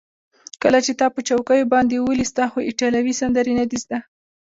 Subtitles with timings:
[0.63, 3.97] کله چې تا په چوکیو باندې وولي، ستا خو ایټالوي سندرې نه دي زده.